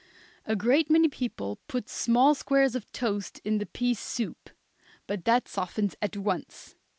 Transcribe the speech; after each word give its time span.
A 0.47 0.55
great 0.55 0.89
many 0.89 1.07
people 1.09 1.59
put 1.67 1.87
small 1.87 2.33
squares 2.33 2.73
of 2.73 2.91
toast 2.91 3.37
in 3.45 3.59
the 3.59 3.67
pea 3.67 3.93
soup, 3.93 4.49
but 5.05 5.25
that 5.25 5.47
softens 5.47 5.95
at 6.01 6.17
once. 6.17 6.75